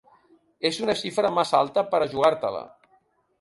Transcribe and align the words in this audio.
És 0.69 0.79
una 0.85 0.95
xifra 1.01 1.31
massa 1.35 1.59
alta 1.59 1.85
per 1.93 2.01
a 2.01 2.09
jugar-te-la. 2.15 2.65